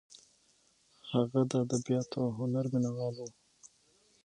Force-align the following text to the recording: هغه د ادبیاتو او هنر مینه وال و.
هغه 1.11 1.41
د 1.51 1.53
ادبیاتو 1.63 2.17
او 2.25 2.29
هنر 2.39 2.65
مینه 2.71 2.91
وال 2.95 3.15
و. 3.23 3.27